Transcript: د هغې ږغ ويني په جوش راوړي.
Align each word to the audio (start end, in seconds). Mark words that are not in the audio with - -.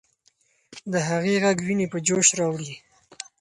د 0.91 0.93
هغې 1.09 1.35
ږغ 1.43 1.57
ويني 1.65 1.85
په 1.93 1.97
جوش 2.07 2.27
راوړي. 2.39 2.73